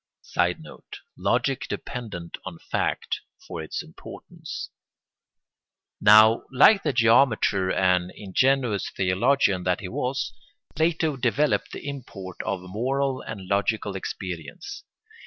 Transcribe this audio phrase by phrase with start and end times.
[0.23, 4.71] [Sidenote: Logic dependent on fact for its importance,]
[5.99, 10.33] Now, like the geometer and ingenuous theologian that he was,
[10.75, 14.83] Plato developed the import of moral and logical experience.